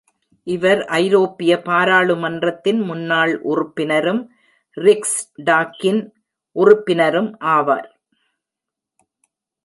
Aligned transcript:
இவர் 0.47 0.79
ஐரோப்பிய 0.85 1.57
பாராளுமன்றத்தின் 1.57 2.79
முன்னாள் 2.81 3.33
உறுப்பினரும் 3.41 4.21
ரிக்ஸ்டாக்கின் 4.77 6.01
உறுப்பினரும் 6.55 7.29
ஆவார். 7.39 7.89